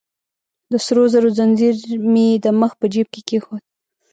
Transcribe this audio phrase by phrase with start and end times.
[0.71, 1.75] د سرو زرو ځنځیر
[2.11, 3.63] مې يې د مخ په جیب کې کېښود.